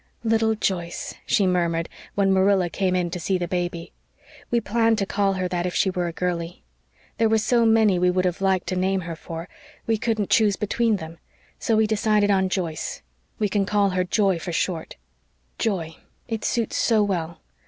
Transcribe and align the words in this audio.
"Little 0.23 0.55
Joyce," 0.55 1.13
she 1.27 1.45
murmured, 1.45 1.87
when 2.15 2.33
Marilla 2.33 2.71
came 2.71 2.95
in 2.95 3.11
to 3.11 3.19
see 3.19 3.37
the 3.37 3.47
baby. 3.47 3.91
"We 4.49 4.59
planned 4.59 4.97
to 4.97 5.05
call 5.05 5.33
her 5.33 5.47
that 5.49 5.67
if 5.67 5.75
she 5.75 5.91
were 5.91 6.07
a 6.07 6.11
girlie. 6.11 6.63
There 7.19 7.29
were 7.29 7.37
so 7.37 7.67
many 7.67 7.99
we 7.99 8.09
would 8.09 8.25
have 8.25 8.41
liked 8.41 8.65
to 8.69 8.75
name 8.75 9.01
her 9.01 9.15
for; 9.15 9.47
we 9.85 9.99
couldn't 9.99 10.31
choose 10.31 10.55
between 10.55 10.95
them, 10.95 11.19
so 11.59 11.75
we 11.75 11.85
decided 11.85 12.31
on 12.31 12.49
Joyce 12.49 13.03
we 13.37 13.47
can 13.47 13.63
call 13.63 13.91
her 13.91 14.03
Joy 14.03 14.39
for 14.39 14.51
short 14.51 14.95
Joy 15.59 15.97
it 16.27 16.43
suits 16.43 16.77
so 16.77 17.03
well. 17.03 17.39